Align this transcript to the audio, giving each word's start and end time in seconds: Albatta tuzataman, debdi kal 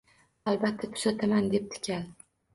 Albatta 0.51 0.89
tuzataman, 0.95 1.51
debdi 1.53 1.85
kal 1.91 2.11